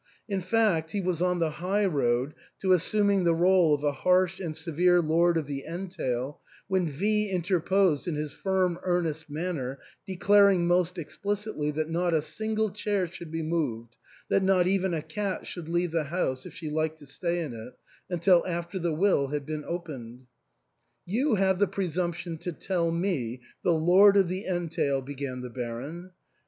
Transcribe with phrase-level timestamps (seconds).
[0.27, 4.39] In fact, he was on the high road to assuming the rtle of a harsh
[4.39, 9.77] and severe lord of the entail, when V interposed in his firm earnest man ner,
[10.07, 15.03] declaring most explicitly that not a single chair should be moved, that not even a
[15.03, 17.77] cat should leave the house if she liked to stay in it,
[18.09, 20.25] until after the will had been opened."
[21.15, 26.09] You have the presumption to tell me, the lord of the entail," began the Baron.